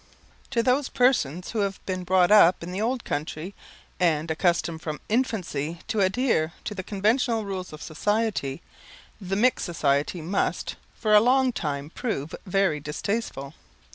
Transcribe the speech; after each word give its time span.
To 0.49 0.63
those 0.63 0.89
persons 0.89 1.51
who 1.51 1.59
have 1.59 1.79
been 1.85 2.03
brought 2.03 2.31
up 2.31 2.63
in 2.63 2.71
the 2.71 2.81
old 2.81 3.03
country, 3.03 3.53
and 3.99 4.31
accustomed 4.31 4.81
from 4.81 4.99
infancy 5.09 5.77
to 5.89 5.99
adhere 5.99 6.53
to 6.63 6.73
the 6.73 6.81
conventional 6.81 7.45
rules 7.45 7.71
of 7.71 7.83
society, 7.83 8.63
the 9.21 9.35
mixed 9.35 9.63
society 9.67 10.19
must, 10.19 10.75
for 10.95 11.13
a 11.13 11.19
long 11.21 11.53
time, 11.53 11.91
prove 11.91 12.33
very 12.47 12.79
distasteful. 12.79 13.53